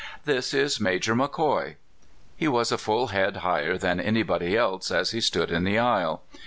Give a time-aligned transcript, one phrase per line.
[0.25, 1.75] "This is Major McCoy."
[2.35, 6.23] He was a full head higher than anybody else as he stood in the aisle.